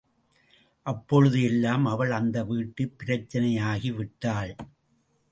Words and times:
அப்பொழுது 0.85 1.41
எல்லாம் 1.41 1.85
அவள் 1.85 2.11
அந்த 2.11 2.43
வீட்டுப் 2.43 2.95
பிரச்சனையாகி 3.03 3.95
விட்டாள். 3.95 4.55